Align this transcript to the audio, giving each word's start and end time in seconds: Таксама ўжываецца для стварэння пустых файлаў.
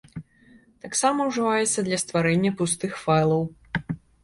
Таксама 0.85 1.27
ўжываецца 1.29 1.85
для 1.89 2.01
стварэння 2.05 2.51
пустых 2.63 2.91
файлаў. 3.05 3.41